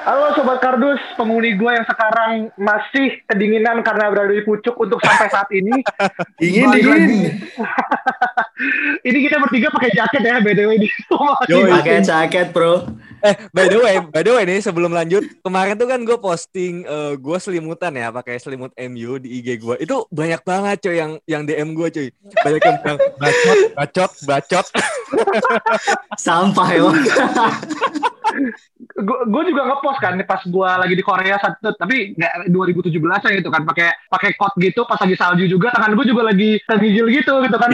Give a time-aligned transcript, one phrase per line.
[0.00, 5.28] Halo Sobat Kardus, penghuni gue yang sekarang masih kedinginan karena berada di pucuk untuk sampai
[5.28, 5.76] saat ini.
[6.40, 7.36] Dingin, dingin.
[9.08, 10.88] ini kita bertiga pakai jaket ya, BTW di
[11.52, 12.88] Yo, pakai jaket, bro.
[13.20, 16.88] Eh, by the way, by the way nih sebelum lanjut, kemarin tuh kan gue posting
[16.88, 19.76] eh, gue selimutan ya, pakai selimut MU di IG gue.
[19.84, 22.08] Itu banyak banget coy yang yang DM gue coy.
[22.40, 24.66] Banyak yang bilang bacot, bacot, bacot.
[26.16, 26.96] Sampah emang.
[29.04, 33.48] gue juga ngepost kan pas gue lagi di Korea satu tapi nggak 2017 ya gitu
[33.48, 37.40] kan pakai pakai coat gitu pas lagi salju juga tangan gue juga lagi tergigil gitu
[37.46, 37.70] gitu kan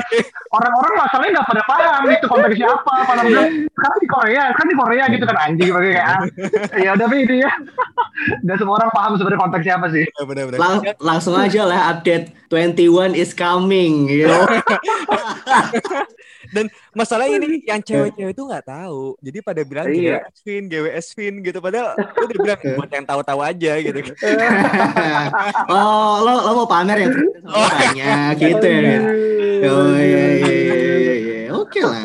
[0.53, 4.77] orang-orang masalahnya nggak pada paham gitu konteksnya apa pada bilang sekarang di Korea kan di
[4.77, 6.21] Korea gitu kan anjing pakai kayak ah.
[6.77, 7.53] ya udah tapi ini ya
[8.47, 10.59] dan semua orang paham sebenarnya konteksnya apa sih Bener-bener.
[10.59, 14.43] Lang- langsung aja lah update 21 is coming, you know.
[16.53, 19.15] Dan masalahnya ini yang cewek-cewek itu nggak tahu.
[19.23, 20.23] Jadi pada bilang Iya.
[20.27, 21.59] GWS Fin, GWS Fin gitu.
[21.59, 23.99] Padahal gue udah bilang buat yang tahu-tahu aja gitu.
[25.73, 27.09] oh, lo lo mau pamer ya?
[27.47, 28.99] Oh, tanya gitu ya.
[29.67, 31.39] Oh iya iya iya iya.
[31.55, 32.03] Oke lah.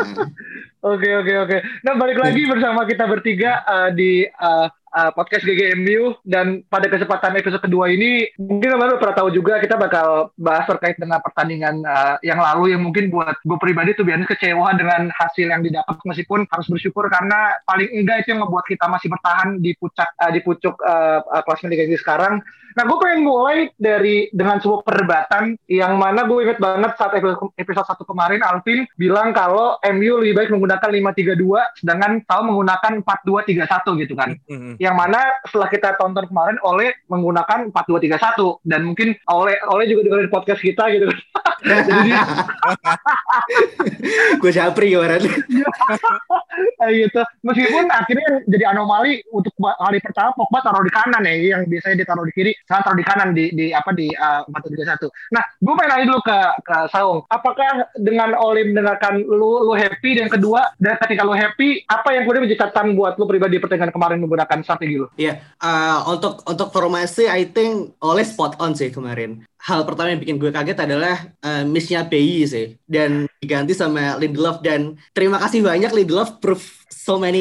[0.81, 1.57] Oke oke oke.
[1.85, 7.35] Nah balik lagi bersama kita bertiga eh, di eh, eh, podcast GGMU dan pada kesempatan
[7.39, 12.15] episode kedua ini mungkin udah pernah tahu juga kita bakal bahas terkait dengan pertandingan eh,
[12.27, 16.45] yang lalu yang mungkin buat gue pribadi tuh biasanya kecewa dengan hasil yang didapat meskipun
[16.47, 20.39] harus bersyukur karena paling enggak itu yang membuat kita masih bertahan di puncak eh, di
[20.43, 22.43] pucuk eh, klasemen Liga sekarang.
[22.77, 27.51] Nah, gue pengen mulai dari dengan sebuah perdebatan yang mana gue inget banget saat episode,
[27.59, 34.01] episode satu kemarin Alvin bilang kalau MU lebih baik menggunakan 5-3-2 sedangkan Sao menggunakan 4-2-3-1
[34.05, 34.35] gitu kan.
[34.47, 34.79] Mhm.
[34.79, 40.31] Yang mana setelah kita tonton kemarin Oleh menggunakan 4-2-3-1 dan mungkin Oleh Oleh juga dengerin
[40.31, 41.19] podcast kita gitu kan.
[41.87, 42.11] Jadi
[44.41, 44.95] Gue japri
[46.81, 47.21] kayak gitu.
[47.45, 52.25] Meskipun akhirnya jadi anomali untuk kali pertama Pogba taruh di kanan ya, yang biasanya ditaruh
[52.27, 55.09] di kiri, sekarang taruh di kanan di di apa di uh, 4-3-1.
[55.33, 60.17] Nah, gue pengen nanya dulu ke ke Saung, apakah dengan Oli mendengarkan lu lu happy
[60.17, 63.61] dan kedua dan ketika lu happy, apa yang kemudian menjadi catatan buat lu pribadi di
[63.61, 65.07] pertandingan kemarin menggunakan strategi lu?
[65.19, 69.43] Iya, eh, untuk untuk formasi I think oleh spot on sih kemarin.
[69.61, 74.61] Hal pertama yang bikin gue kaget adalah eh, missnya PI sih dan diganti sama Lindelof
[74.65, 77.39] dan terima kasih banyak Lindelof proof so many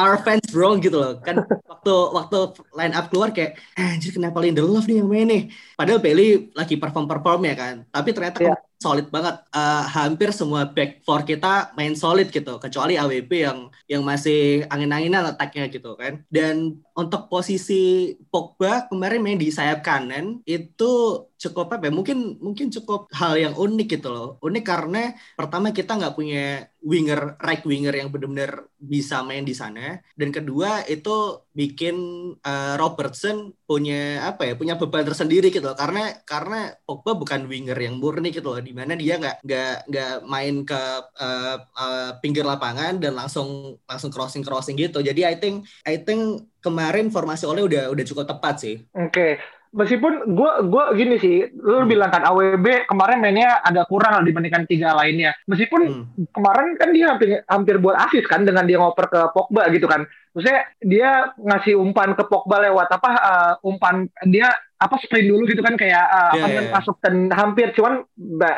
[0.00, 1.10] our fans wrong gitu loh.
[1.26, 1.36] Kan
[1.70, 2.36] waktu waktu
[2.78, 5.40] line up keluar kayak "Eh, anjir kenapa Lindelof nih yang main nih?
[5.78, 6.24] Padahal Bailey
[6.58, 7.74] lagi perform-perform ya kan.
[7.94, 8.52] Tapi ternyata Iya.
[8.80, 9.40] Solid banget.
[9.54, 13.58] Eh, hampir semua back four kita main solid gitu, kecuali AWP yang
[13.88, 16.22] yang masih angin-anginan attack-nya gitu kan.
[16.28, 20.92] Dan untuk posisi Pogba kemarin main di sayap kanan itu
[21.40, 21.92] cukup apa ya?
[21.92, 24.28] Mungkin mungkin cukup hal yang unik gitu loh.
[24.40, 29.96] Unik karena pertama kita nggak punya winger right winger yang benar-benar bisa main di sana
[30.20, 31.96] dan kedua itu bikin
[32.42, 37.78] eh, Robertson punya apa ya punya beban tersendiri gitu loh karena karena Pogba bukan winger
[37.78, 40.82] yang murni gitu loh di mana dia nggak nggak nggak main ke
[41.16, 46.50] eh, eh, pinggir lapangan dan langsung langsung crossing crossing gitu jadi I think I think
[46.58, 49.38] kemarin formasi oleh udah udah cukup tepat sih Oke.
[49.74, 54.94] Meskipun gue gua gini sih, lu bilang kan AWB kemarin mainnya agak kurang dibandingkan tiga
[54.94, 55.34] lainnya.
[55.50, 56.04] Meskipun Hmm.
[56.30, 60.06] kemarin kan dia hampir, hampir buat asis kan dengan dia ngoper ke Pogba gitu kan.
[60.34, 65.62] Maksudnya dia ngasih umpan ke Pogba lewat apa uh, umpan dia apa sprint dulu gitu
[65.64, 66.72] kan kayak uh, apa Iya, namanya, iya.
[66.74, 68.02] masuk dan hampir cuman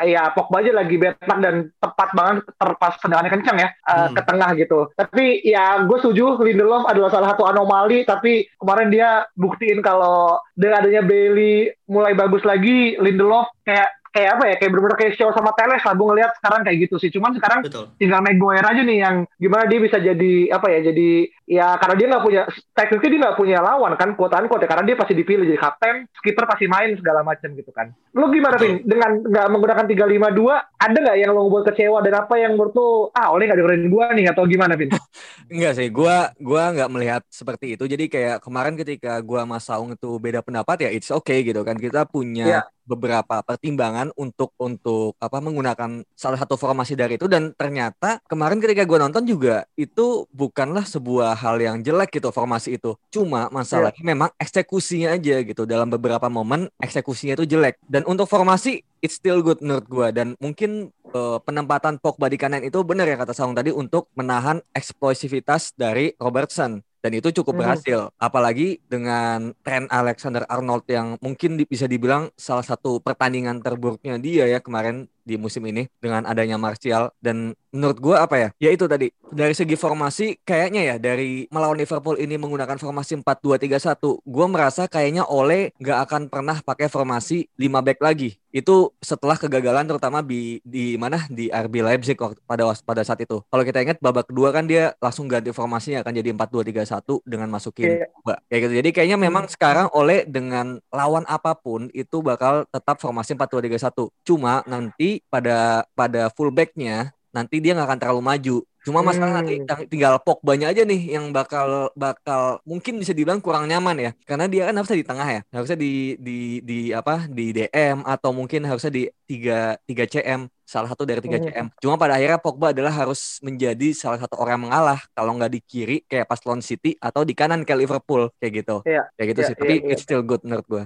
[0.03, 4.15] ya Pogba aja lagi betlak dan tepat banget terpas tendangannya kencang ya uh, Hmm.
[4.17, 4.79] ke tengah gitu.
[4.97, 10.81] Tapi ya gue setuju Lindelof adalah salah satu anomali tapi kemarin dia buktiin kalau dengan
[10.81, 15.53] adanya Bailey mulai bagus lagi Lindelof kayak kayak apa ya kayak bener-bener kayak show sama
[15.53, 17.93] Teles lah gue ngeliat sekarang kayak gitu sih cuman sekarang Betul.
[18.01, 21.09] tinggal Maguire aja nih yang gimana dia bisa jadi apa ya jadi
[21.45, 22.41] ya karena dia nggak punya
[22.73, 26.09] tekniknya dia nggak punya lawan kan kuotaan kuot ya karena dia pasti dipilih jadi kapten
[26.17, 28.57] skipper pasti main segala macam gitu kan lu gimana.
[28.57, 32.73] Vin dengan nggak menggunakan 352 ada nggak yang lo buat kecewa dan apa yang menurut
[32.73, 34.89] lu ah oleh nggak dengerin gua nih atau gimana Vin
[35.53, 37.87] Enggak sih, gua gua nggak melihat seperti itu.
[37.87, 41.79] Jadi kayak kemarin ketika gua Mas Saung itu beda pendapat ya it's okay gitu kan.
[41.79, 42.61] Kita punya Iya.
[42.87, 48.87] Beberapa pertimbangan untuk untuk apa menggunakan salah satu formasi dari itu dan ternyata kemarin ketika
[48.87, 52.95] gua nonton juga itu bukanlah sebuah hal yang jelek gitu formasi itu.
[53.11, 55.67] Cuma masalahnya memang eksekusinya aja gitu.
[55.67, 57.77] Dalam beberapa momen eksekusinya itu jelek.
[57.83, 62.63] Dan untuk formasi it's still good menurut gua dan mungkin eh, penempatan Pogba di kanan
[62.63, 67.59] itu benar ya kata Saung tadi untuk menahan eksplosivitas dari Robertson dan itu cukup Mhm.
[67.63, 74.43] berhasil apalagi dengan Trent Alexander-Arnold yang mungkin di- bisa dibilang salah satu pertandingan terburuknya dia
[74.51, 78.87] ya kemarin di musim ini dengan adanya Martial dan menurut gua apa ya ya itu
[78.87, 84.87] tadi dari segi formasi kayaknya ya dari melawan Liverpool ini menggunakan formasi 4-2-3-1 gua merasa
[84.87, 90.57] kayaknya Ole nggak akan pernah pakai formasi 5 back lagi itu setelah kegagalan terutama di
[90.65, 93.43] di mana di RB Leipzig waktu- pada pada saat itu.
[93.43, 98.07] Kalau kita ingat babak kedua kan dia langsung ganti formasinya akan jadi 4-2-3-1 dengan masukin.
[98.17, 98.41] Pogba.
[98.49, 98.73] Kayak gitu.
[98.81, 104.09] Jadi kayaknya memang sekarang oleh dengan lawan apa pun itu bakal tetap formasi 4-2-3-1.
[104.25, 108.57] Cuma nanti pada pada fullbacknya nanti dia nggak akan terlalu maju.
[108.81, 109.67] Cuma masalah nanti Hmm.
[109.67, 114.11] tang- tinggal Pogbanya aja nih yang bakal bakal mungkin bisa dibilang kurang nyaman ya.
[114.23, 115.41] Karena dia kan harusnya di tengah ya.
[115.51, 117.27] Harusnya di di di apa?
[117.27, 121.45] di DM atau mungkin harusnya di 3 3 CM salah satu dari 3 Hmm.
[121.45, 121.65] CM.
[121.77, 125.97] Cuma pada akhirnya Pogba adalah harus menjadi salah satu orang mengalah kalau nggak di kiri
[126.07, 128.77] kayak pas lawan City atau di kanan kayak Liverpool kayak gitu.
[128.87, 129.03] Iya.
[129.13, 129.55] Kayak gitu Iya, sih.
[129.59, 129.91] Tapi iya, iya.
[129.91, 130.83] it's still good menurut gua.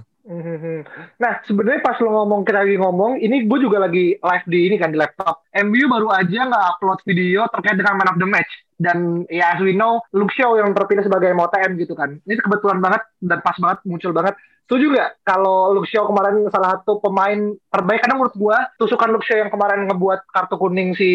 [1.17, 4.75] Nah, sebenarnya pas lo ngomong kita lagi ngomong, ini gue juga lagi live di ini
[4.77, 5.45] kan di laptop.
[5.65, 8.51] MU baru aja nggak upload video terkait dengan man of the match.
[8.81, 12.17] Dan ya as we know, Luke Shaw yang terpilih sebagai MOTM gitu kan.
[12.25, 14.33] Ini kebetulan banget dan pas banget muncul banget.
[14.65, 18.01] Setuju nggak kalau Luke Shaw kemarin salah satu pemain terbaik?
[18.01, 21.09] Karena menurut gue, tusukan Luke Shaw yang kemarin ngebuat kartu kuning si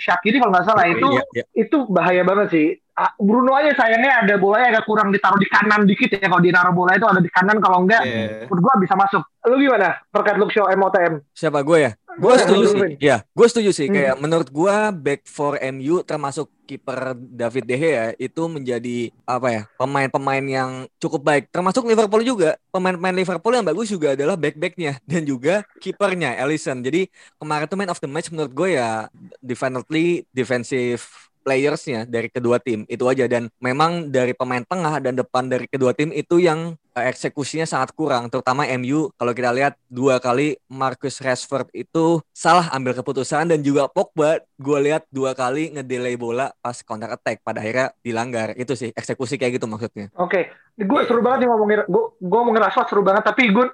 [0.00, 1.44] Shaqiri kalau nggak salah itu Iya, iya.
[1.52, 2.81] itu bahaya banget sih.
[2.92, 6.52] Ah, Bruno aja sayangnya ada bolanya agak kurang ditaruh di kanan dikit ya kalau dia
[6.52, 8.44] naruh bola itu ada di kanan kalau enggak Iya.
[8.44, 9.22] menurut gua bisa masuk.
[9.48, 11.24] Lu gimana terkait Luke Shaw MOTM?
[11.34, 11.90] Siapa gue ya?
[12.20, 12.92] Gue Gua setuju sih.
[13.00, 13.86] Ya, gue setuju sih.
[13.88, 13.94] Hmm.
[13.96, 19.62] Kayak menurut gue back for MU termasuk kiper David De Gea itu menjadi apa ya
[19.80, 21.48] pemain-pemain yang cukup baik.
[21.48, 22.60] Termasuk Liverpool juga.
[22.70, 26.84] Pemain-pemain Liverpool yang bagus juga adalah back-backnya dan juga kipernya Alisson.
[26.84, 27.08] Jadi
[27.40, 29.08] kemarin tuh man of the match menurut gue ya
[29.42, 33.26] definitely defensive playersnya dari kedua tim itu aja.
[33.26, 37.92] Dan memang dari pemain tengah dan depan dari kedua tim itu yang eh, eksekusinya sangat
[37.92, 38.30] kurang.
[38.30, 43.50] Terutama MU kalau kita lihat dua kali Marcus Rashford itu salah ambil keputusan.
[43.50, 48.54] Dan juga Pogba gue lihat dua kali ngedelay bola pas counter attack pada akhirnya dilanggar.
[48.54, 50.08] Itu sih eksekusi kayak gitu maksudnya.
[50.16, 50.48] Oke,
[50.78, 53.26] gue seru banget nih ngomongin gue gue ngomongin Rashford seru banget.
[53.26, 53.66] Tapi gue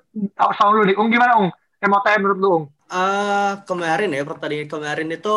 [0.57, 1.53] soal lu nih, Ung gimana Ung?
[1.79, 2.65] MOTM menurut lu Ung?
[2.89, 5.37] Eh, kemarin ya pertandingan kemarin itu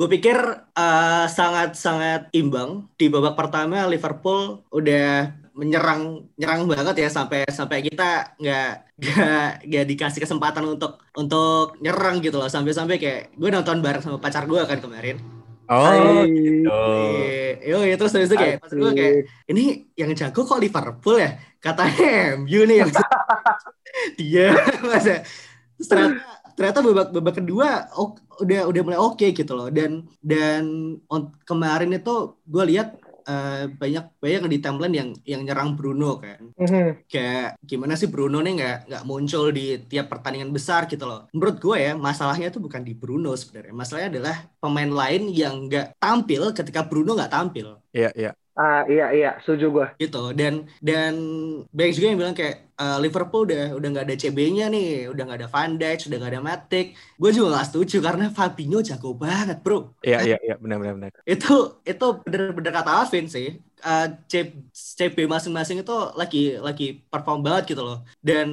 [0.00, 0.38] gue pikir
[0.72, 2.88] eh, sangat-sangat imbang.
[2.96, 5.28] Di babak pertama Liverpool udah
[5.58, 12.24] menyerang nyerang banget ya sampai sampai kita nggak nggak nggak dikasih kesempatan untuk untuk nyerang
[12.24, 12.48] gitu loh.
[12.48, 15.20] Sampai-sampai kayak gue nonton bareng sama pacar gue kan kemarin.
[15.68, 19.14] Oh Iya, yo itu terus itu kayak pas gue kayak
[19.52, 21.36] ini yang jago kok Liverpool ya?
[21.60, 22.90] Katanya MU nih yang
[24.18, 24.56] dia
[24.88, 25.20] masa
[25.78, 26.14] Terus ternyata
[26.52, 30.62] ternyata babak babak kedua ok- udah udah mulai oke gitu loh dan dan
[31.06, 32.14] on- kemarin itu
[32.44, 37.04] gue lihat eh, banyak banyak di timeline yang yang nyerang Bruno kan Mhm.
[37.06, 41.28] kayak gimana sih Bruno nih nggak nggak muncul di tiap pertandingan besar gitu loh.
[41.30, 43.70] Menurut gue ya masalahnya tuh bukan di Bruno sebenarnya.
[43.70, 49.06] Masalahnya adalah pemain lain yang nggak tampil ketika Bruno nggak tampil iya iya Ah iya
[49.12, 49.86] iya, setuju gue.
[50.00, 50.32] gitu.
[50.32, 51.14] Dan dan
[51.70, 55.38] banyak juga yang bilang kayak "Eh, Liverpool udah udah nggak ada CB-nya nih, udah nggak
[55.42, 56.86] ada Van Dijk, udah nggak ada Matic.
[57.18, 59.90] Gue juga nggak setuju karena Fabinho jago banget bro.
[60.00, 63.58] iya iya iya benar benar benar Itu itu bener-bener kata Alvin sih.
[63.78, 68.02] Eh, C- CB masing-masing itu lagi lagi perform banget gitu loh.
[68.18, 68.50] Dan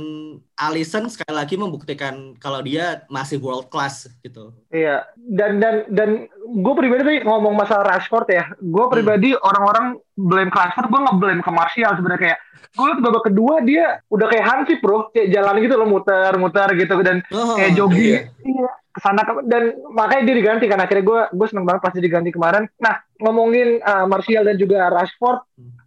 [0.54, 4.54] Alisson sekali lagi membuktikan kalau dia masih world class gitu.
[4.70, 8.46] Iya, dan dan dan gue pribadi tadi ngomong masalah Rashford ya.
[8.58, 12.40] Gue pribadi orang-orang blame ke Rashford, gue nge-blame ke Martial sebenarnya kayak
[12.72, 16.96] gue liat babak kedua dia udah kayak Hansip bro, kayak jalan gitu loh muter-muter gitu
[17.00, 18.04] dan Oh, kayak jogging.
[18.04, 18.20] Iya.
[18.42, 22.00] iya ke sana ke- dan makanya dia diganti kan akhirnya gue gue seneng banget pasti
[22.00, 22.64] diganti kemarin.
[22.78, 25.40] Nah ngomongin uh, Martial dan juga Rashford,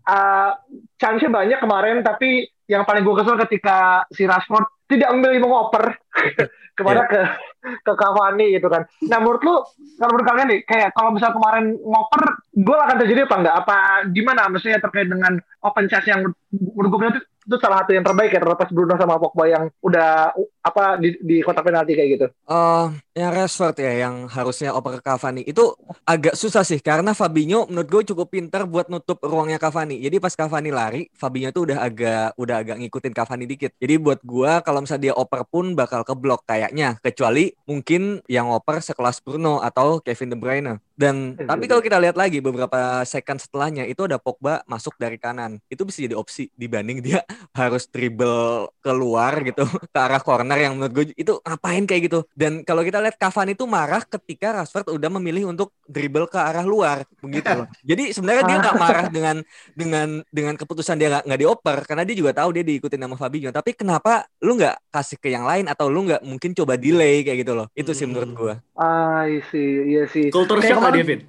[0.04, 0.52] uh,
[0.94, 5.96] chance-nya banyak kemarin tapi yang paling gue kesel ketika si Rashford tidak memilih mengoper
[6.76, 7.20] kepada ke
[7.58, 8.86] ke Cavani gitu kan.
[9.10, 9.54] Nah menurut lu,
[9.98, 12.22] kalau menurut kalian nih, kayak kalau misal kemarin ngoper,
[12.62, 13.56] gol akan terjadi apa enggak?
[13.66, 13.76] Apa
[14.14, 14.46] gimana?
[14.46, 18.40] Maksudnya terkait dengan open chance yang menurut gue itu, itu salah satu yang terbaik ya
[18.40, 20.32] terlepas Bruno sama Pogba yang udah
[20.64, 22.26] apa di, di kotak penalti kayak gitu.
[22.48, 25.72] Uh, yang Rashford ya yang harusnya oper Cavani itu
[26.04, 30.00] agak susah sih karena Fabinho menurut gue cukup pintar buat nutup ruangnya Cavani.
[30.00, 33.72] Jadi pas Cavani lari, Fabinho tuh udah agak udah agak ngikutin Cavani dikit.
[33.76, 38.80] Jadi buat gue kalau misalnya dia oper pun bakal keblok kayaknya kecuali mungkin yang oper
[38.80, 40.87] sekelas Bruno atau Kevin De Bruyne.
[40.98, 45.62] Dan tapi kalau kita lihat lagi beberapa second setelahnya itu ada Pogba masuk dari kanan.
[45.70, 47.22] Itu bisa jadi opsi dibanding dia
[47.60, 49.62] harus dribble keluar gitu
[49.94, 52.26] ke arah corner yang menurut gue itu ngapain kayak gitu.
[52.34, 56.66] Dan kalau kita lihat Cavani itu marah ketika Rashford udah memilih untuk dribble ke arah
[56.66, 57.70] luar begitu loh.
[57.88, 59.36] Jadi sebenarnya dia nggak marah dengan
[59.78, 63.54] dengan dengan keputusan dia nggak dioper karena dia juga tahu dia diikutin sama Fabinho.
[63.54, 67.46] Tapi kenapa lu nggak kasih ke yang lain atau lu nggak mungkin coba delay kayak
[67.46, 67.70] gitu loh.
[67.78, 68.54] Itu sih menurut gue.
[68.74, 70.34] Ah, sih, iya sih.
[70.34, 71.20] Kultur shock lah David.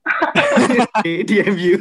[1.06, 1.75] di, di MU.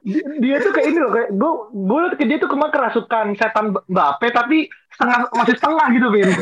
[0.00, 3.26] Dia, dia tuh kayak ini loh, kayak gue gue liat ke dia tuh kemarin kerasukan
[3.36, 6.30] setan Mbappe tapi setengah masih setengah gitu, Vin.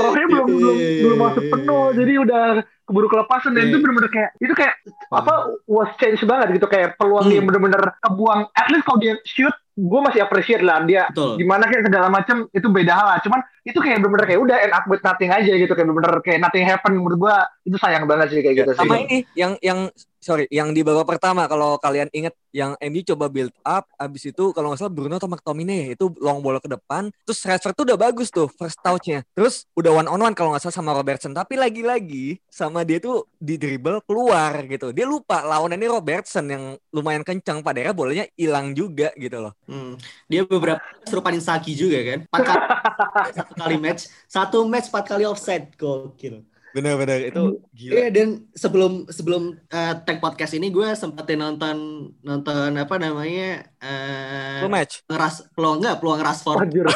[0.00, 2.46] Rohnya belum belum belum masuk penuh, jadi udah
[2.90, 4.74] keburu kelepasan dan itu bener-bener kayak itu kayak
[5.14, 6.66] apa was change banget gitu.
[6.66, 8.50] Kayak peluang dia bener-bener kebuang.
[8.58, 11.40] At least kalau dia shoot gue masih appreciate lah dia Betul.
[11.40, 13.18] gimana kayak segala macam itu beda hal lah.
[13.22, 15.72] Cuman itu kayak bener-bener kayak udah end up with nothing aja gitu.
[15.72, 17.34] Kayak bener-bener kayak nothing happen menurut gue
[17.70, 18.80] itu sayang banget sih kayak gitu sih.
[18.82, 19.88] Sama ini yang yang
[20.20, 24.52] sorry yang di babak pertama kalau kalian inget yang MU coba build up abis itu
[24.52, 27.98] kalau nggak salah Bruno atau McTominay itu long bola ke depan terus Rashford tuh udah
[27.98, 29.24] bagus tuh first touchnya.
[29.32, 31.32] Terus udah one on one kalau nggak salah sama Robertson.
[31.32, 36.64] Tapi lagi-lagi sama dia tuh di dribble keluar gitu dia lupa lawannya ini Robertson yang
[36.92, 39.94] lumayan kencang padahal bolanya hilang juga gitu loh Hmm.
[40.26, 42.18] Dia beberapa serupa Saki juga kan.
[42.26, 42.62] Empat kali,
[43.38, 45.70] satu kali match, satu match empat kali offside.
[45.78, 46.42] Gokil.
[46.70, 47.42] Bener-bener itu
[47.74, 53.66] gila Iya dan sebelum sebelum uh, tag podcast ini gue sempetin nonton nonton apa namanya
[53.82, 56.86] uh, full match ngeras peluang enggak peluang Rashford Anjir.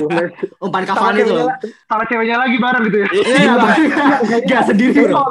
[0.64, 1.36] umpan Cavani tuh.
[1.36, 1.56] ceweknya,
[1.88, 3.52] sama ceweknya lagi bareng gitu ya Iya,
[4.50, 5.22] gak sendiri bro.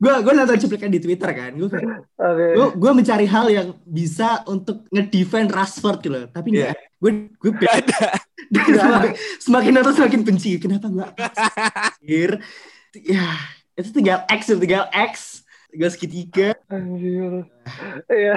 [0.00, 1.52] Gue gue nonton cuplikan di Twitter kan.
[1.56, 2.46] Gue Oke.
[2.56, 6.24] gue gue mencari hal yang bisa untuk ngedefend Rashford gitu loh.
[6.28, 6.76] Tapi enggak.
[7.00, 10.56] Gue gue Gak ada Dan semakin, semakin nonton semakin benci.
[10.56, 11.06] Kenapa gue
[12.00, 12.40] Anjir.
[12.96, 13.26] Ya,
[13.76, 15.44] itu tinggal X, tinggal X.
[15.70, 16.48] Tinggal segitiga.
[16.72, 17.46] Anjir.
[18.08, 18.36] Iya.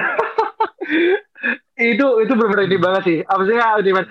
[1.73, 3.17] Itu itu benar-benar ini banget sih.
[3.25, 3.55] Apa sih.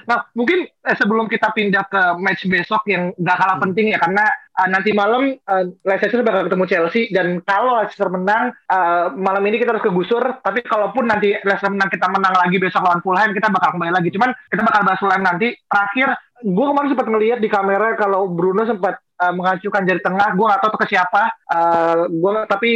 [0.04, 4.26] Nah, mungkin eh, sebelum kita pindah ke match besok yang gak kalah penting ya karena
[4.28, 9.56] eh, nanti malam eh, Leicester bakal ketemu Chelsea dan kalau Leicester menang eh, malam ini
[9.62, 10.20] kita harus kegusur.
[10.42, 14.10] Tapi kalaupun nanti Leicester menang kita menang lagi besok lawan Fulham kita bakal kembali lagi.
[14.12, 15.54] Cuman kita bakal bahas Fulham nanti.
[15.70, 16.08] Terakhir
[16.42, 20.60] gue kemarin sempat ngeliat di kamera kalau Bruno sempat uh, mengacukan jari tengah gue gak
[20.66, 21.22] tahu tuh ke siapa.
[21.46, 22.72] Uh, gue tapi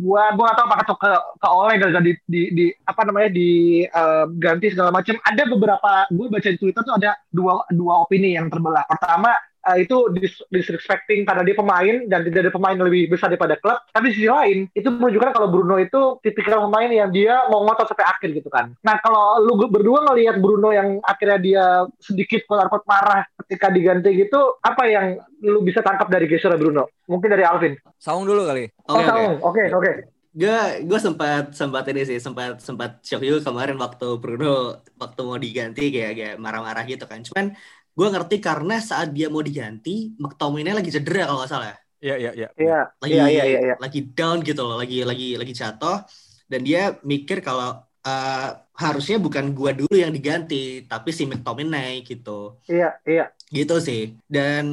[0.00, 3.28] gue gue gak tahu apakah tuh ke ke Oleh gara di, di, di apa namanya
[3.28, 3.50] di
[3.84, 8.32] uh, ganti segala macam ada beberapa gue baca di Twitter tuh ada dua dua opini
[8.32, 8.88] yang terbelah.
[8.88, 13.56] Pertama uh, itu dis disrespecting karena dia pemain dan tidak ada pemain lebih besar daripada
[13.58, 13.78] klub.
[13.90, 17.90] Tapi di sisi lain itu menunjukkan kalau Bruno itu tipikal pemain yang dia mau ngotot
[17.90, 18.74] sampai akhir gitu kan.
[18.82, 21.64] Nah kalau lu berdua ngelihat Bruno yang akhirnya dia
[21.98, 25.06] sedikit quote marah ketika diganti gitu, apa yang
[25.42, 26.90] lu bisa tangkap dari gesture Bruno?
[27.06, 27.74] Mungkin dari Alvin.
[27.98, 29.38] Saung dulu kali Oh, Saung.
[29.42, 29.92] Oke, oke.
[30.32, 30.56] gue
[30.88, 35.92] gue sempat sempat ini sih sempat sempat shock juga kemarin waktu Bruno waktu mau diganti
[35.92, 37.52] kayak kayak marah-marah gitu kan cuman
[37.92, 42.30] gue ngerti karena saat dia mau diganti McTominay lagi cedera kalau nggak salah Iya iya
[42.34, 42.48] iya.
[42.58, 42.80] Iya.
[42.98, 43.74] lagi Iya, iya, iya, iya.
[43.78, 46.02] lagi down gitu loh lagi lagi lagi jatuh
[46.50, 52.58] dan dia mikir kalau eh, harusnya bukan gua dulu yang diganti tapi si McTominay gitu
[52.66, 53.30] Iya, iya.
[53.54, 54.66] gitu sih dan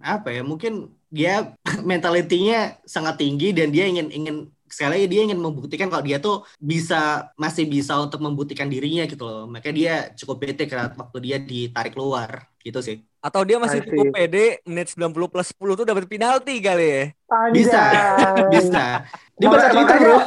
[0.00, 1.52] apa ya mungkin dia
[1.90, 4.36] mentalitinya sangat tinggi dan dia ingin ingin
[4.68, 9.22] sekali lagi dia ingin membuktikan kalau dia tuh bisa masih bisa untuk membuktikan dirinya gitu
[9.22, 13.82] loh makanya dia cukup bete karena waktu dia ditarik keluar gitu sih Atau dia masih
[13.82, 17.02] cukup pede menit 90 plus 10 tuh dapat penalti kali ya.
[17.50, 18.46] bisa Anjay.
[18.46, 18.84] bisa
[19.38, 20.18] dia baca Makanya- bro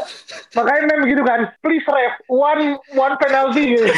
[0.52, 3.72] Makanya meme gitu kan, please ref, one one penalty.
[3.72, 3.88] gitu.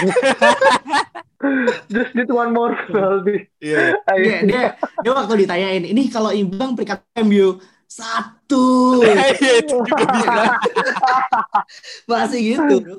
[1.89, 3.49] Just need one more penalty.
[3.59, 3.97] Iya.
[4.07, 4.21] Ayo.
[4.21, 7.57] dia, dia dia waktu ditanyain ini kalau imbang peringkat MU
[7.93, 8.65] satu
[9.05, 9.29] Iya
[12.09, 12.97] masih gitu bro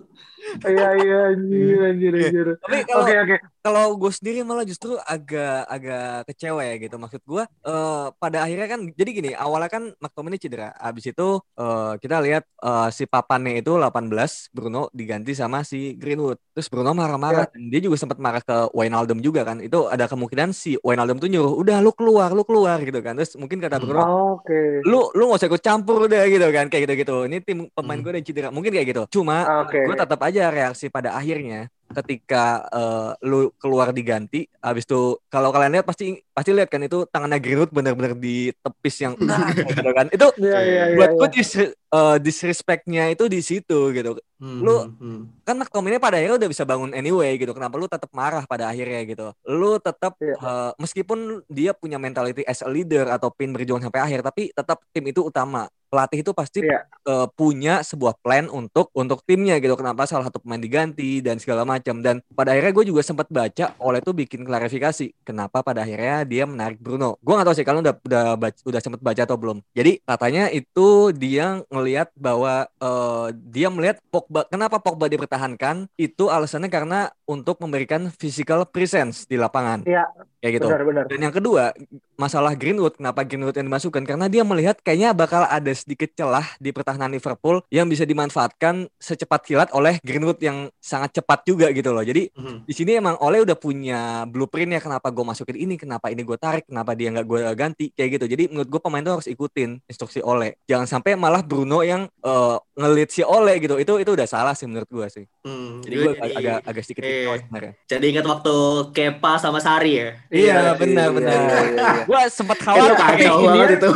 [0.64, 2.46] Iya iya anjir anjir anjir.
[2.60, 3.36] Tapi kalau Oke oke.
[3.64, 8.68] kalau gue sendiri malah justru agak agak kecewa ya gitu maksud gue eh, pada akhirnya
[8.68, 13.56] kan jadi gini awalnya kan McTominay cedera abis itu eh, kita lihat eh, si papannya
[13.58, 18.44] itu 18 Bruno diganti sama si Greenwood terus Bruno marah-marah dan dia juga sempat marah
[18.44, 22.44] ke Wijnaldum juga kan itu ada kemungkinan si Wijnaldum tuh nyuruh udah lu keluar lu
[22.44, 23.80] keluar gitu kan terus mungkin kata.
[23.80, 24.04] Bruno
[24.38, 24.84] Oke.
[24.84, 27.94] lu lu gak usah ikut campur udah gitu kan kayak gitu gitu ini tim pemain
[27.94, 28.02] Hmm.
[28.02, 29.78] gue ada cedera mungkin kayak gitu cuma Oke.
[29.86, 35.78] gue tetap aja reaksi pada akhirnya ketika eh, lu keluar diganti habis itu kalau kalian
[35.78, 40.10] lihat pasti pasti lihat kan itu tangannya Greenwood benar-benar di tepis yang "Ah," gitu kan
[40.10, 40.96] itu Iya iya iya.
[40.98, 41.18] buat iya.
[41.20, 45.20] gue dis- eh, disrespectnya itu di situ gitu Hmm, Lu- hmm, hmm.
[45.46, 49.00] kan McTominay pada akhirnya udah bisa bangun anyway gitu kenapa lu tetap marah pada akhirnya
[49.06, 50.36] gitu lu tetap Iya.
[50.36, 54.82] eh, meskipun dia punya mentality as a leader atau pin berjuang sampai akhir tapi tetap
[54.92, 56.90] tim itu utama pelatih itu pasti Iya.
[57.06, 59.78] eh, punya sebuah plan untuk untuk timnya gitu.
[59.78, 62.02] Kenapa salah satu pemain diganti dan segala macam.
[62.02, 66.42] Dan pada akhirnya gue juga sempat baca oleh itu bikin klarifikasi kenapa pada akhirnya dia
[66.50, 67.14] menarik Bruno.
[67.22, 69.62] Gue nggak tahu sih kalian udah udah baca, udah sempat baca atau belum?
[69.70, 75.86] Jadi katanya itu dia ngelihat bahwa eh, dia melihat Pogba kenapa Pogba dipertahankan?
[75.94, 79.86] Itu alasannya karena untuk memberikan physical presence di lapangan.
[79.86, 80.10] Iya.
[80.44, 80.68] kayak gitu.
[80.68, 81.04] Benar benar.
[81.08, 81.72] dan yang kedua,
[82.16, 84.02] masalah Greenwood, kenapa Greenwood yang dimasukkan?
[84.02, 89.40] Karena dia melihat kayaknya bakal ada sedikit celah di pertahanan Liverpool yang bisa dimanfaatkan secepat
[89.42, 92.02] kilat oleh Greenwood yang sangat cepat juga gitu loh.
[92.02, 92.62] Jadi Hmm.
[92.62, 96.66] di sini emang Ole udah punya blueprintnya kenapa gue masukin ini, kenapa ini gue tarik,
[96.66, 98.26] kenapa dia nggak gue ganti kayak gitu.
[98.26, 100.58] Jadi menurut gue pemain tuh harus ikutin instruksi Ole.
[100.64, 103.76] Jangan sampai malah Bruno yang eh, ngelit si Ole gitu.
[103.76, 105.24] Itu itu udah salah sih menurut gue sih.
[105.42, 107.36] Hmm, Jadi gue gue agak agak sedikit iya.
[107.36, 107.72] sebenarnya.
[107.84, 108.54] jadi ingat waktu
[108.90, 110.08] Kepa sama Sari ya.
[110.28, 111.38] Iya benar Iya, benar.
[111.38, 112.03] iya, iya.
[112.04, 112.96] Gue sempat Itu khawatir.
[112.96, 113.76] kacau ini banget ya.
[113.78, 113.90] itu.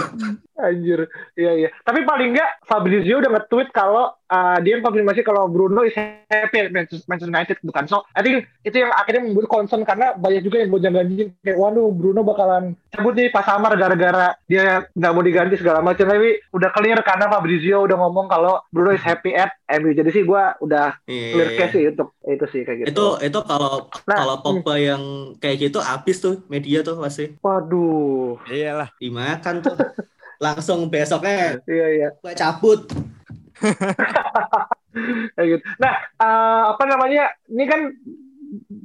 [0.58, 1.68] Anjir, iya iya.
[1.80, 6.74] Tapi paling nggak Fabrizio udah nge-tweet kalau uh, dia konfirmasi kalau Bruno is happy at
[6.74, 7.86] Manchester United bukan.
[7.86, 11.56] So, I think itu yang akhirnya membuat concern karena banyak juga yang gonjang ganjing kayak
[11.56, 16.04] waduh Bruno bakalan cabut nih pas Samar gara-gara dia nggak mau diganti segala macam.
[16.04, 19.94] Tapi udah clear karena Fabrizio udah ngomong kalau Bruno is happy at MU.
[19.94, 21.58] Jadi sih gua udah clear Iya.
[21.60, 22.88] case sih untuk itu sih kayak gitu.
[22.90, 25.02] Itu itu kalau Nah, kalau Pogba yang
[25.38, 28.90] kayak gitu habis tuh media tuh pasti Waduh, Iyalah.
[28.98, 29.76] dimakan tuh.
[30.38, 32.08] Langsung besoknya iya iya.
[32.18, 32.86] gua cabut.
[35.38, 35.62] Gitu.
[35.78, 37.30] Nah, eh, apa namanya?
[37.46, 37.80] Ini kan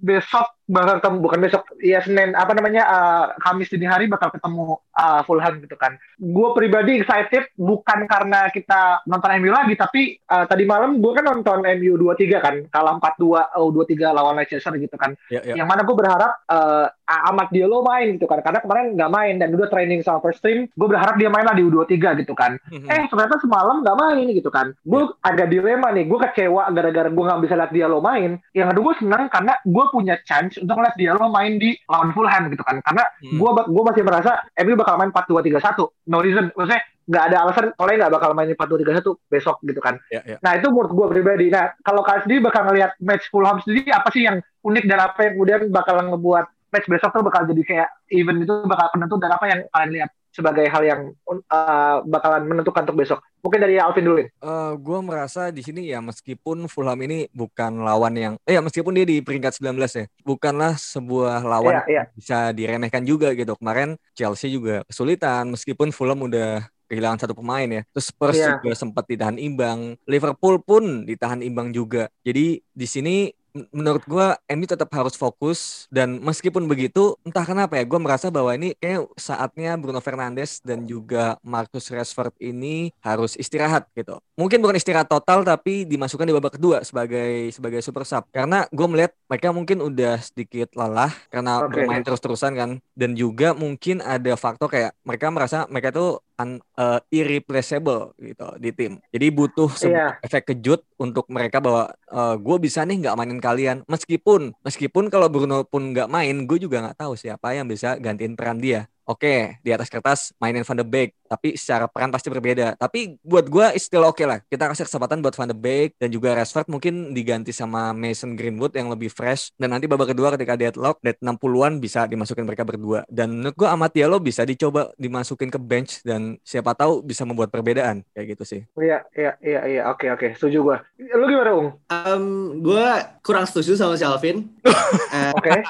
[0.04, 4.80] besok bakal ketemu bukan besok ya Senin apa namanya eh, Kamis dini hari bakal ketemu
[4.96, 6.00] eh, Fulham gitu kan.
[6.18, 11.26] Gue pribadi excited bukan karena kita nonton MU lagi tapi eh, tadi malam gue kan
[11.28, 15.14] nonton MU 23 kan kalah 4-2 oh 2-3 lawan Leicester gitu kan.
[15.28, 15.60] Ya, ya.
[15.60, 19.52] Yang mana gue berharap eh, Ahmad Diallo main gitu kan karena kemarin nggak main dan
[19.52, 20.72] udah training sama first team.
[20.74, 22.90] Gue berharap dia main lah di U23 gitu kan Hmm.
[22.90, 27.24] eh ternyata semalam nggak main gitu kan gue agak dilema nih gue kecewa gara-gara gue
[27.24, 30.78] nggak bisa lihat dia lo main yang kedua gue senang karena gue punya chance untuk
[30.80, 32.82] lihat dia lo main di lawan Fulham gitu kan.
[32.84, 33.38] Karena Hmm.
[33.40, 36.52] gue gue masih merasa MU bakal main 4-2-3-1 no reason.
[36.54, 40.00] Maksudnya nggak ada alasan oleh nggak bakal main 4-2-3-1 besok gitu kan.
[40.08, 40.38] Ya, ya.
[40.40, 41.46] nah itu menurut gue pribadi.
[41.52, 45.20] Nah kalau kalian sendiri bakal ngelihat match Fulham sendiri apa sih yang unik dan apa
[45.28, 49.32] yang kemudian bakal ngebuat match besok tuh bakal jadi kayak event itu bakal penentu dan
[49.36, 53.20] apa yang kalian lihat sebagai hal yang uh, bakalan menentukan untuk besok.
[53.40, 54.30] Mungkin dari Alvin dulu nih.
[54.34, 58.96] Eh, gue merasa di sini ya meskipun Fulham ini bukan lawan yang eh ya meskipun
[58.96, 61.94] dia di peringkat 19 ya bukanlah sebuah lawan Iya, iya.
[61.94, 67.68] yang bisa diremehkan juga gitu kemarin Chelsea juga kesulitan meskipun Fulham udah kehilangan satu pemain
[67.68, 68.58] ya terus Spurs Iya.
[68.58, 73.28] juga sempat ditahan imbang Liverpool pun ditahan imbang juga jadi di sini
[73.70, 78.50] menurut gua MU tetap harus fokus dan meskipun begitu entah kenapa ya gue merasa bahwa
[78.58, 84.18] ini kayak saatnya Bruno Fernandes dan juga Marcus Rashford ini harus istirahat gitu.
[84.34, 88.26] Mungkin bukan istirahat total tapi dimasukkan di babak kedua sebagai sebagai super sub.
[88.34, 91.78] Karena gue melihat mereka mungkin udah sedikit lelah karena Oke.
[91.78, 92.70] bermain terus-terusan kan.
[92.98, 98.70] Dan juga mungkin ada faktor kayak mereka merasa mereka tuh un, uh, irreplaceable gitu di
[98.74, 98.92] tim.
[99.14, 101.94] Jadi butuh sebuah efek kejut untuk mereka bahwa
[102.38, 103.78] gue bisa nih nggak mainin kalian.
[103.90, 108.38] Meskipun meskipun kalau Bruno pun nggak main gue juga nggak tahu siapa yang bisa gantiin
[108.38, 108.86] peran dia.
[109.04, 112.78] Oke, di atas kertas mainin Van de Beek, tapi secara peran pasti berbeda.
[112.78, 114.38] Tapi buat gue it's still oke lah.
[114.46, 118.78] Kita kasih kesempatan buat Van de Beek dan juga Rashford mungkin diganti sama Mason Greenwood
[118.78, 119.50] yang lebih fresh.
[119.58, 123.02] Dan nanti babak kedua ketika deadlock, dead 60-an bisa dimasukin mereka berdua.
[123.10, 127.50] Dan menurut gue Amat Diallo bisa dicoba dimasukin ke bench dan siapa tahu bisa membuat
[127.50, 128.62] perbedaan kayak gitu sih.
[128.78, 129.82] Iya, iya, iya, iya.
[129.90, 130.38] Oke, oke.
[130.38, 130.78] Setuju gua.
[131.00, 131.70] Lu gimana, Ung?
[131.90, 132.26] Um,
[132.62, 132.88] gue
[133.26, 134.46] kurang setuju sama si Alvin.
[135.14, 135.62] Eh, Oke.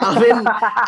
[0.00, 0.38] Alvin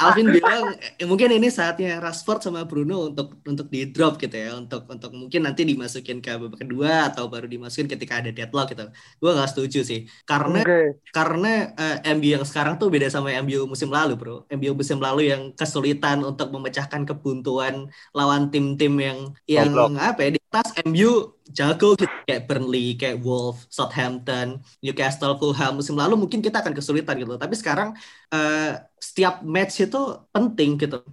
[0.00, 4.50] Alvin bilang eh, mungkin ini saatnya Rashford sama Bruno untuk untuk di drop gitu ya
[4.58, 8.84] untuk untuk mungkin nanti dimasukin ke babak kedua atau baru dimasukin ketika ada deadlock gitu.
[9.22, 10.00] Gue nggak setuju sih.
[10.26, 10.98] Karena Oke.
[11.14, 14.34] karena eh, MU yang sekarang tuh beda sama MU musim lalu bro.
[14.50, 20.40] MU musim lalu yang kesulitan untuk memecahkan kebuntuan lawan tim-tim yang yang apa ya di
[20.50, 26.64] atas MU jago gitu kayak Burnley kayak Wolves Southampton Newcastle Fulham musim lalu mungkin kita
[26.64, 27.36] akan kesulitan gitu.
[27.36, 27.92] Tapi sekarang
[28.32, 30.00] eh, setiap match itu
[30.32, 31.04] penting gitu.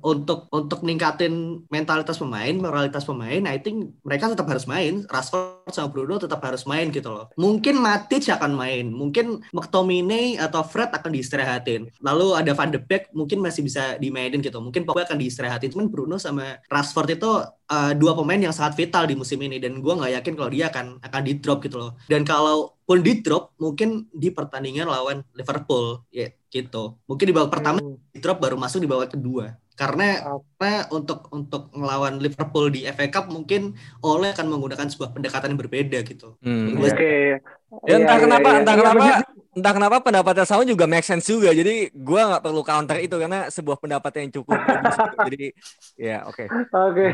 [0.00, 5.04] Untuk untuk ningkatin mentalitas pemain moralitas pemain I think mereka tetap harus main.
[5.12, 7.28] Rashford sama Bruno tetap harus main gitu loh.
[7.36, 8.88] Mungkin Matic akan main.
[8.88, 11.92] Mungkin McTominay atau Fred akan diistirahatin.
[12.00, 14.56] Lalu ada Van de Beek mungkin masih bisa dimainin gitu.
[14.56, 15.76] Mungkin Pogba akan diistirahatin.
[15.76, 17.30] Cuman Bruno sama Rashford itu
[17.66, 20.66] uh, dua pemain yang sangat vital di musim ini dan gue nggak yakin kalau dia
[20.66, 25.26] akan akan di drop gitu loh dan kalau pun di drop mungkin di pertandingan lawan
[25.32, 27.98] Liverpool ya gitu mungkin di babak pertama Hmm.
[28.08, 30.40] di drop baru masuk di babak kedua karena Oh.
[30.56, 35.60] karena untuk untuk ngelawan Liverpool di FA Cup mungkin Ole akan menggunakan sebuah pendekatan yang
[35.60, 36.94] berbeda gitu Hmm, Gue- iya.
[36.94, 37.14] Oke.
[37.84, 38.80] Ya entah Iya, kenapa, iya, entah iya.
[38.80, 39.16] kenapa, Iya,
[39.52, 41.50] entah kenapa pendapatnya sama juga make sense juga.
[41.50, 44.54] Jadi gua nggak perlu counter itu karena sebuah pendapat yang cukup.
[45.28, 45.50] Jadi
[45.98, 46.46] ya oke.
[46.72, 47.06] Oke.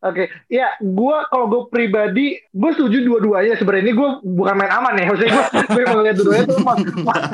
[0.00, 4.96] Oke, ya gue kalau gue pribadi gue setuju dua-duanya sebenarnya ini gue bukan main aman
[4.96, 7.30] ya, maksudnya gue gue melihat dua-duanya tuh mas, mas-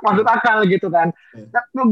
[0.00, 1.12] masuk akal gitu kan.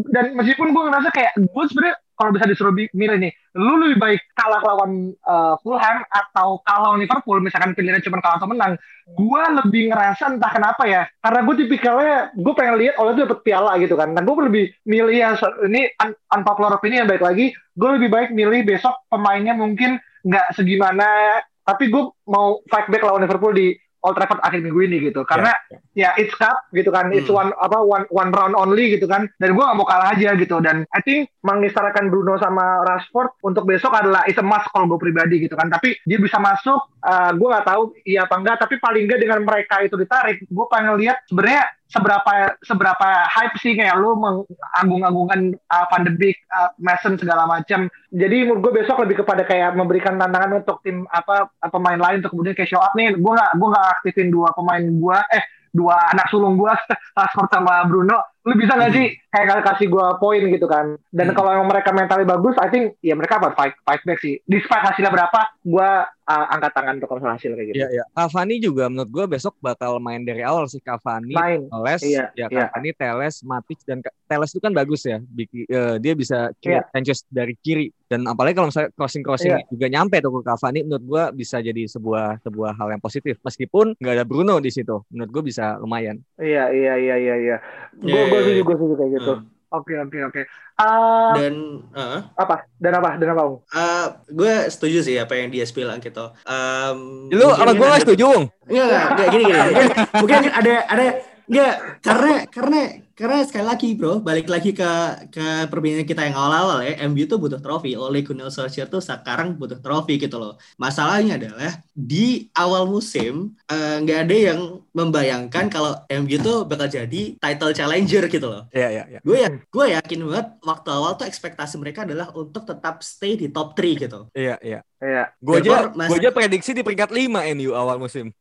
[0.08, 4.20] Dan meskipun gue ngerasa kayak gue sebenarnya kalau bisa disuruh milih nih, lu lebih baik
[4.34, 8.74] kalah lawan uh, Fulham atau kalah lawan Liverpool, misalkan pilihannya cuma kalah atau menang,
[9.06, 13.40] gue lebih ngerasa entah kenapa ya, karena gue tipikalnya gue pengen lihat oleh itu dapat
[13.46, 17.54] piala gitu kan, dan gue lebih milih yang se- ini un- unpopular opinion baik lagi,
[17.54, 23.22] gue lebih baik milih besok pemainnya mungkin nggak segimana, tapi gue mau fight back lawan
[23.22, 23.78] Liverpool di
[24.08, 25.52] Old Trafford akhir minggu ini gitu, karena
[25.92, 27.44] ya it's cup gitu kan, it's Hmm.
[27.44, 30.56] one apa one one round only gitu kan, dan gue gak mau kalah aja gitu,
[30.64, 34.98] dan I think mengisarakan Bruno sama Rashford untuk besok adalah is a must kalau gue
[34.98, 38.80] pribadi gitu kan, tapi dia bisa masuk, uh, gue nggak tahu iya apa enggak, tapi
[38.80, 43.96] paling enggak dengan mereka itu ditarik, gue pengen lihat sebenarnya seberapa seberapa hype sih kayak
[43.96, 47.88] lu mengagung-agungkan uh, Van de Beek, uh, Mason segala macam.
[48.12, 52.36] Jadi menurut gue besok lebih kepada kayak memberikan tantangan untuk tim apa pemain lain untuk
[52.36, 53.16] kemudian kayak show up nih.
[53.16, 56.72] Gue nggak gue nggak aktifin dua pemain gue, eh dua anak sulung gue,
[57.16, 58.20] Rashford sama Bruno.
[58.44, 60.96] Lu bisa nggak sih kayak kasih gue poin gitu kan?
[61.12, 61.36] Dan Hmm.
[61.36, 64.40] kalau mereka mentalnya bagus, I think ya mereka akan fight fight back sih.
[64.44, 65.90] Despite hasilnya berapa, gue
[66.28, 67.76] angkat tangan untuk kalau hasil kayak gitu.
[67.80, 68.04] Iya iya.
[68.12, 71.64] Cavani juga menurut gua besok bakal main dari awal sih Cavani, Main.
[71.66, 72.68] Teles, Iya, ya iya.
[72.68, 75.18] Cavani, Teles, Matic dan Teles itu kan bagus ya.
[75.24, 76.58] Biki- eh, dia bisa Iya.
[76.60, 79.64] create chances dari kiri dan apalagi kalau misalnya crossing crossing Iya.
[79.68, 83.96] juga nyampe tuh ke Cavani menurut gua bisa jadi sebuah sebuah hal yang positif meskipun
[83.96, 85.00] nggak ada Bruno di situ.
[85.08, 86.20] Menurut gua bisa lumayan.
[86.36, 87.56] Iya iya iya iya iya.
[87.94, 88.62] Gue Iya, gue iya, setuju iya.
[88.62, 89.32] gue setuju kayak gitu.
[89.40, 89.57] Hmm.
[89.68, 90.42] Oke oke oke.
[90.80, 91.54] Ah, dan
[91.92, 93.42] eh, apa dan apa dan apa?
[93.44, 93.56] Ung?
[93.68, 98.48] eh, gue setuju sih apa yang dia bilang gitu Em, Lu gua ada- nggak setuju.
[98.64, 99.58] Enggak, enggak, gini, gini.
[99.60, 99.88] Mungkin,
[100.24, 101.04] mungkin ada, ada,
[101.44, 102.80] enggak, karena, karena,
[103.18, 104.90] karena sekali lagi bro, balik lagi ke,
[105.34, 109.58] ke perbincangan kita yang awal-awal ya, MU tuh butuh trofi, oleh Gunnar Solskjaer tuh sekarang
[109.58, 110.54] butuh trofi gitu loh.
[110.78, 114.60] Masalahnya adalah, di awal musim, eh, nggak ada yang
[114.94, 118.70] membayangkan kalau MU tuh bakal jadi title challenger gitu loh.
[118.70, 119.20] Iya iya iya.
[119.26, 123.50] Gue ya, gue yakin banget waktu awal tuh ekspektasi mereka adalah untuk tetap stay di
[123.50, 124.30] top 3 gitu.
[124.38, 124.80] Iya iya.
[124.98, 125.30] Iya.
[125.38, 128.34] Gua Dan aja gua aja prediksi di peringkat 5 MU awal musim.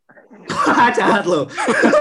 [0.93, 1.43] Jahat loh.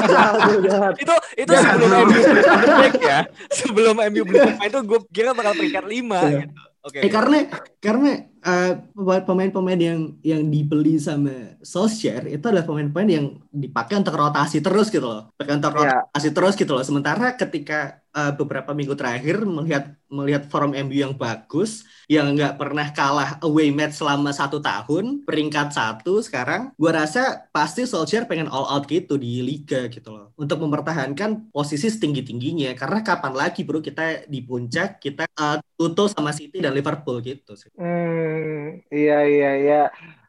[0.07, 0.95] Jahat, jahat.
[1.03, 2.03] itu itu Jangan sebelum.
[2.03, 3.19] MU beli pemain ya
[3.51, 6.39] sebelum MU beli pemain itu gue kira bakal peringkat lima Iya.
[6.43, 7.39] gitu oke Eh karena
[7.79, 8.11] karena
[8.47, 8.73] eh,
[9.27, 15.07] pemain-pemain yang yang dibeli sama Solskjaer itu adalah pemain-pemain yang dipakai untuk rotasi terus gitu
[15.07, 15.23] loh.
[15.35, 16.07] Pakai untuk Iya.
[16.07, 16.85] rotasi terus gitu loh.
[16.87, 22.89] Sementara ketika eh, beberapa minggu terakhir melihat melihat form MU yang bagus, yang nggak pernah
[22.95, 28.65] kalah away match selama satu tahun, peringkat satu sekarang, gua rasa pasti Solskjaer pengen all
[28.65, 30.27] out gitu di liga gitu loh.
[30.39, 32.73] Untuk mempertahankan posisi setinggi-tingginya.
[32.73, 37.53] Karena kapan lagi bro kita di puncak, kita eh, tutup sama City dan Liverpool gitu
[37.53, 37.69] sih.
[37.77, 38.36] Hmm,
[38.91, 39.83] iya iya iya.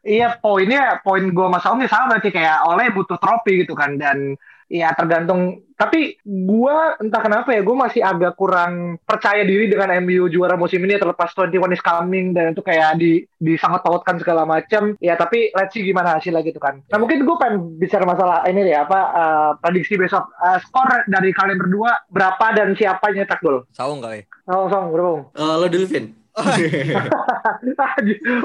[0.08, 3.98] Iya poinnya poin gue sama Saung ya sama berarti kayak oleh butuh trofi gitu kan
[4.00, 9.96] dan ya tergantung tapi gue entah kenapa ya gue masih agak kurang percaya diri dengan
[10.04, 14.44] MU juara musim ini terlepas 21 is coming dan itu kayak di disangkut pautkan segala
[14.44, 18.44] macam ya tapi let's see gimana hasilnya gitu kan nah mungkin gue pengen bicara masalah
[18.44, 23.24] ini deh apa eh, prediksi besok Eh, skor dari kalian berdua berapa dan siapa yang
[23.24, 25.22] nyetak gol saung kali Saung Saung berapa Bung?
[25.36, 26.17] Eh, lo dulu Vin.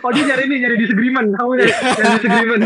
[0.04, 2.64] Oh dia nyari ini nyari disagreement, kamu nyari, nyari disagreement.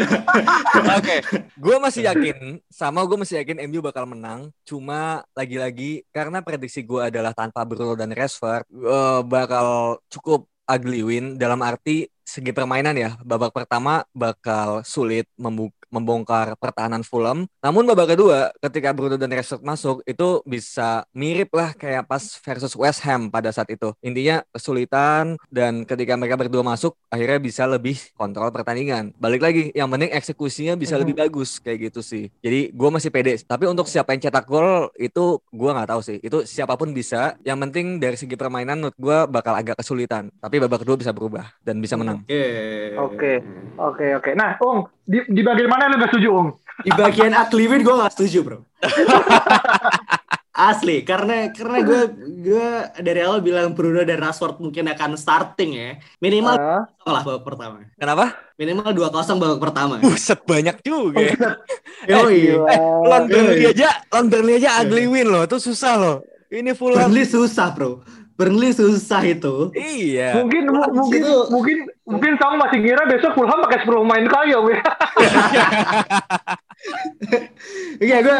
[0.97, 1.15] Oke,
[1.55, 2.37] gue masih yakin,
[2.71, 4.49] sama gue masih yakin MU bakal menang.
[4.63, 11.39] Cuma lagi-lagi karena prediksi gue adalah tanpa Bruno dan Rashford, uh, bakal cukup ugly win
[11.39, 17.49] dalam arti segi permainan ya babak pertama bakal sulit membuka membongkar pertahanan Fulham.
[17.59, 22.73] Namun babak kedua ketika Bruno dan Rashford masuk itu bisa mirip lah kayak pas versus
[22.77, 23.91] West Ham pada saat itu.
[24.05, 29.15] Intinya kesulitan dan ketika mereka berdua masuk akhirnya bisa lebih kontrol pertandingan.
[29.17, 32.29] Balik lagi yang penting eksekusinya bisa lebih bagus kayak gitu sih.
[32.43, 33.39] Jadi gue masih pede.
[33.41, 36.17] Tapi untuk siapa yang cetak gol itu gue nggak tahu sih.
[36.21, 37.39] Itu siapa pun bisa.
[37.41, 40.29] Yang penting dari segi permainan menurut gue bakal agak kesulitan.
[40.37, 42.21] Tapi babak kedua bisa berubah dan bisa menang.
[42.97, 43.41] Oke,
[43.77, 44.31] oke, oke.
[44.37, 46.49] Nah, Ung, di, di bagian mana lu gak setuju, Ung?
[46.77, 48.59] Di bagian Akliwin gue gak setuju, bro.
[50.57, 52.01] Asli, karena karena gue
[52.41, 55.89] gue dari awal bilang Bruno dan Rashford mungkin akan starting ya.
[56.17, 56.81] Minimal Ah.
[57.05, 57.85] lah babak pertama.
[57.93, 58.33] Kenapa?
[58.57, 60.01] Minimal 2-0 babak pertama.
[60.01, 61.21] Buset banyak juga.
[61.21, 61.33] ya.
[62.09, 62.57] Yoi.
[62.57, 62.65] Gila.
[62.67, 65.45] Eh, lawan Burnley aja, lawan Burnley aja ugly win loh.
[65.45, 66.17] Itu susah loh.
[66.49, 67.05] Ini Fulham.
[67.05, 68.01] Burnley susah, bro.
[68.37, 69.73] Burnley susah itu.
[69.73, 70.37] Iya.
[70.37, 74.57] Mungkin mu- mungkin Itu- mungkin mungkin Song masih kira besok Fulham pakai 10 pemain kaya,
[74.61, 74.81] ya.
[77.97, 78.37] Iya, gue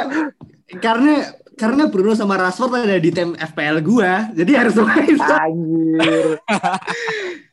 [0.77, 1.13] karena
[1.57, 5.17] karena Bruno sama Rashford ada di tim FPL gua, jadi harus main.
[5.17, 6.38] Anjir.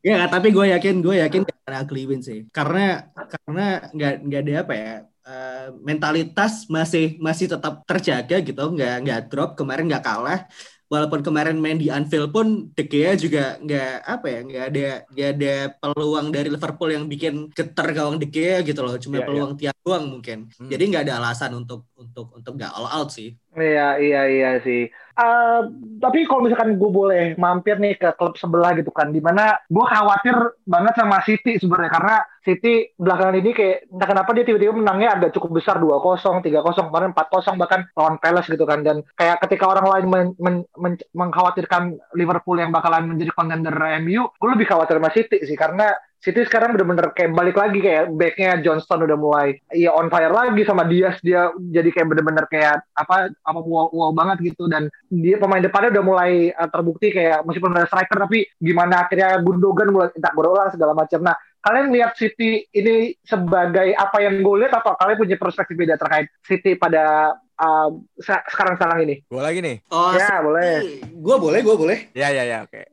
[0.05, 2.45] Ya, tapi gue yakin, gue yakin karena ugly win sih.
[2.53, 4.93] Karena karena nggak nggak ada apa ya
[5.25, 10.45] eh, mentalitas masih masih tetap terjaga gitu, nggak nggak drop kemarin nggak kalah.
[10.93, 15.29] Walaupun kemarin main di Anfield pun De Gea juga nggak apa ya nggak ada nggak
[15.35, 19.53] ada peluang dari Liverpool yang bikin getar gawang De Gea gitu loh, cuma Iya, peluang
[19.57, 20.53] tiap doang mungkin.
[20.55, 20.69] Hmm.
[20.69, 23.33] Jadi nggak ada alasan untuk untuk untuk nggak all out sih.
[23.55, 24.81] Iya, iya, iya sih.
[25.15, 25.59] Eh,
[26.03, 29.85] tapi kalau misalkan gue boleh mampir nih ke klub sebelah gitu kan, di mana gue
[29.87, 30.35] khawatir
[30.67, 35.31] banget sama City sebenarnya karena City belakangan ini kayak entah kenapa dia tiba-tiba menangnya agak
[35.39, 39.87] cukup besar 2-0, 3-0, kemarin 4-0 bahkan lawan Palace gitu kan dan kayak ketika orang
[39.87, 45.15] lain men- men- men- mengkhawatirkan Liverpool yang bakalan menjadi kontender MU, gue lebih khawatir sama
[45.15, 49.93] City sih karena City sekarang bener-bener kayak balik lagi kayak backnya Johnston udah mulai ya
[49.93, 54.57] on fire lagi sama Diaz dia jadi kayak bener-bener kayak apa apa wow, wow banget
[54.57, 59.05] gitu dan dia pemain depannya udah mulai uh, terbukti kayak meskipun ada striker tapi gimana
[59.05, 61.21] akhirnya Gundogan mulai tak berulang segala macam.
[61.21, 66.01] Nah kalian lihat City ini sebagai apa yang gue lihat atau kalian punya perspektif beda
[66.01, 69.21] terkait City pada uh, se- sekarang-sekarang ini?
[69.29, 69.77] Gue lagi nih.
[69.93, 71.05] Oh, Ya, boleh.
[71.21, 71.99] Gue boleh, gue boleh.
[72.17, 72.81] Ya ya ya oke.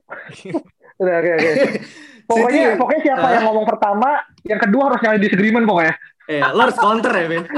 [1.02, 1.70] Oke, oke, oke.
[2.32, 3.32] Pokoknya, City- pokoknya siapa Ah.
[3.36, 4.10] yang ngomong pertama,
[4.44, 5.96] yang kedua harus nyari disagreement pokoknya.
[6.26, 7.44] Eh, lo harus counter ya, Ben.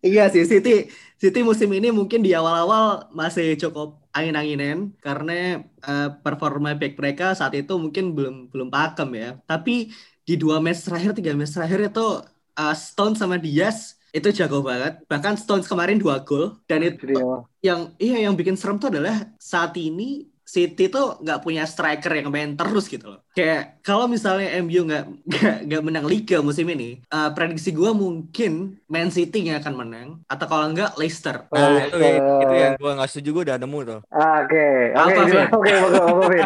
[0.00, 0.88] Iya sih, City
[1.20, 7.52] City musim ini mungkin di awal-awal masih cukup angin-anginan karena eh, performa back mereka saat
[7.52, 9.30] itu mungkin belum belum pakem ya.
[9.44, 9.92] Tapi
[10.24, 12.06] di dua match terakhir, tiga match terakhir itu
[12.56, 15.04] eh, Stones sama Diaz itu jago banget.
[15.06, 17.36] Bahkan Stones kemarin dua gol dan itu Jadi, ya.
[17.62, 22.26] yang iya yang bikin serem tuh adalah saat ini City tuh nggak punya striker yang
[22.28, 23.22] main terus gitu loh.
[23.30, 28.74] Kayak kalau misalnya MU nggak nggak nggak menang Liga musim ini, eh, prediksi gue mungkin
[28.84, 31.46] Man City yang akan menang atau kalau nggak Leicester.
[31.48, 32.60] Nah, Oh, itu, itu eh.
[32.60, 34.00] yang gue gak setuju gue udah nemu tuh.
[34.10, 35.22] Oke, oke,
[35.54, 35.72] oke,
[36.18, 36.38] oke.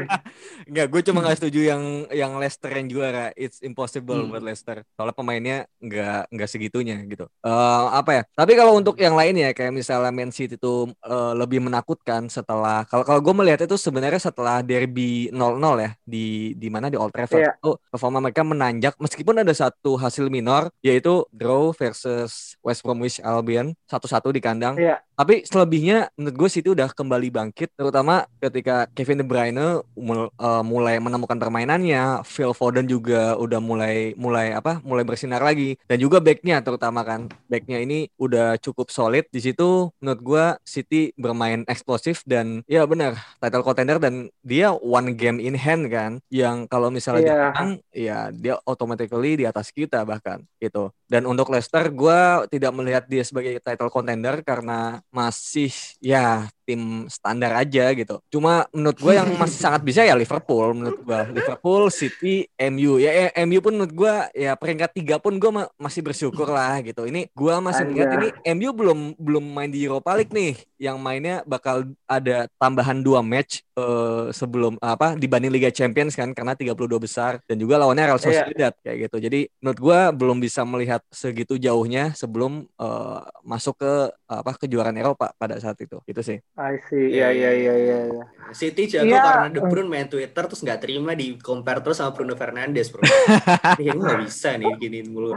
[0.65, 3.33] Enggak, gue cuma gak setuju yang yang Leicester yang juara.
[3.35, 4.31] It's impossible Hmm.
[4.31, 4.85] buat Leicester.
[4.93, 7.25] Soalnya pemainnya nggak nggak segitunya gitu.
[7.41, 7.51] Eh,
[7.91, 8.23] apa ya?
[8.31, 12.85] Tapi kalau untuk yang lain ya kayak misalnya Man City itu eh, lebih menakutkan setelah
[12.85, 17.15] kalau kalau gue melihat itu sebenarnya setelah derby 0-0 ya di di mana di Old
[17.15, 17.55] Trafford Iya.
[17.55, 23.71] itu performa mereka menanjak meskipun ada satu hasil minor yaitu draw versus West Bromwich Albion
[23.87, 24.75] satu-satu di kandang.
[24.75, 24.99] Iya.
[25.15, 30.63] Tapi selebihnya menurut gue City udah kembali bangkit terutama ketika Kevin De Bruyne mul- eh,
[30.67, 34.83] mulai menemukan permainannya, Phil Foden juga udah mulai mulai apa?
[34.83, 37.31] mulai bersinar lagi dan juga backnya terutama kan.
[37.47, 43.15] Backnya ini udah cukup solid di situ menurut gue City bermain eksplosif dan ya benar
[43.39, 47.41] title contender dan dia one game in hand kan yang kalau misalnya dia Iya.
[47.55, 50.91] menang ya dia automatically di atas kita bahkan gitu.
[51.07, 55.71] Dan untuk Leicester gue tidak melihat dia sebagai title contender karena masih
[56.11, 58.19] ya tim standar aja gitu.
[58.29, 61.21] Cuma menurut gue yang masih sangat bisa ya Liverpool menurut gue.
[61.39, 62.99] Liverpool, City, MU.
[62.99, 67.07] Ya eh, MU pun menurut gue ya peringkat tiga pun gue masih bersyukur lah gitu.
[67.07, 70.59] Ini gue masih melihat ini MU belum belum main di Europa League nih.
[70.81, 76.59] Yang mainnya bakal ada tambahan dua match eh, sebelum apa dibanding Liga Champions kan karena
[76.59, 78.49] 32 besar dan juga lawannya Real Iya.
[78.49, 79.17] Sociedad kayak gitu.
[79.21, 83.93] Jadi menurut gue belum bisa melihat segitu jauhnya sebelum eh, masuk ke
[84.25, 86.01] apa kejuaraan Eropa pada saat itu.
[86.09, 86.41] Itu sih.
[86.55, 87.11] I see.
[87.11, 87.99] Iya iya iya iya.
[88.07, 88.25] iya.
[88.55, 89.23] City jago Iya.
[89.27, 93.03] karena De Bruyne main Twitter terus nggak terima di compare terus sama Bruno Fernandes bro.
[93.83, 95.35] Ini nggak bisa nih giniin mulu.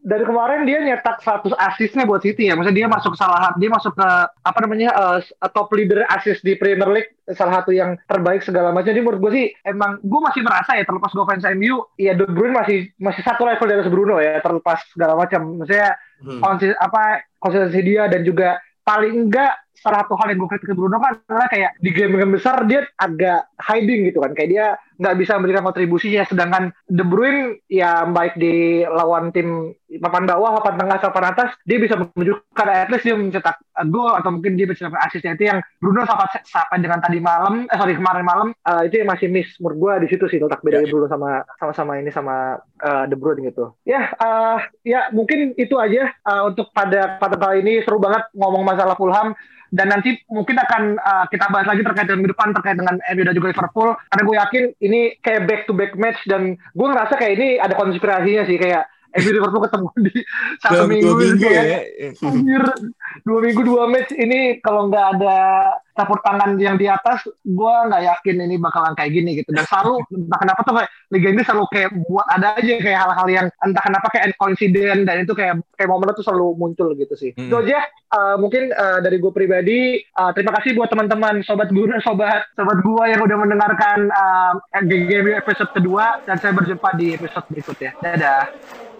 [0.00, 2.58] Dari kemarin dia nyetak 100 asisnya buat City ya.
[2.58, 5.18] Maksudnya dia masuk salah dia masuk ke apa namanya eh,
[5.54, 8.90] top leader assist di Premier League salah satu yang terbaik segala macam.
[8.90, 12.26] Jadi menurut gue sih emang gue masih merasa ya terlepas gue fans MU, ya De
[12.26, 15.62] Bruyne masih masih satu level dari Bruno ya terlepas segala macam.
[15.62, 16.36] Maksudnya Hmm.
[16.44, 21.00] konsis apa konsistensi dia dan juga paling enggak salah satu hal yang gue kritik Bruno
[21.00, 24.32] kan adalah kayak di game-game besar dia agak hiding gitu kan.
[24.36, 24.66] Kayak dia
[25.00, 26.28] nggak bisa memberikan kontribusinya.
[26.28, 31.82] Sedangkan De Bruyne ya baik di lawan tim papan bawah papan tengah papan atas dia
[31.82, 33.58] bisa menunjukkan at least dia mencetak
[33.90, 37.66] gol atau mungkin dia bisa mencetak asisnya itu yang Bruno sampai sampai dengan tadi malam
[37.66, 40.62] eh sorry kemarin malam uh, itu yang masih miss menurut gue di situ sih letak
[40.62, 43.74] bedanya Bruno sama sama sama ini sama uh, De Bruyne gitu.
[43.82, 48.62] Ya uh, ya mungkin itu aja uh, untuk pada pada kali ini seru banget ngomong
[48.62, 49.34] masalah Fulham.
[49.70, 53.22] Dan nanti mungkin akan uh, kita bahas lagi terkait dengan minggu depan terkait dengan MU
[53.22, 53.94] dan juga Liverpool.
[54.10, 54.89] Karena gue yakin ini
[55.22, 59.30] kayak back to back match dan gue ngerasa kayak ini ada konspirasinya sih kayak MU
[59.34, 60.14] Liverpool ketemu di
[60.62, 61.80] satu Dalam minggu, dua minggu kayak, ya.
[62.30, 62.64] Anjir,
[63.26, 65.38] dua minggu dua match ini kalau nggak ada
[66.00, 69.52] campur tangan yang di atas, gue nggak yakin ini bakalan kayak gini gitu.
[69.52, 73.28] Dan selalu entah kenapa tuh kayak Liga Inggris selalu kayak buat ada aja kayak hal-hal
[73.28, 77.36] yang entah kenapa kayak coincident dan itu kayak kayak momen itu selalu muncul gitu sih.
[77.36, 77.52] Hmm.
[77.52, 77.84] Itu aja
[78.16, 80.00] uh, mungkin uh, dari gue pribadi.
[80.16, 85.36] uh, terima kasih buat teman-teman sobat guru, sobat sobat gua yang udah mendengarkan uh, GGMU
[85.36, 87.92] episode kedua dan saya berjumpa di episode berikutnya.
[88.00, 88.99] Dadah.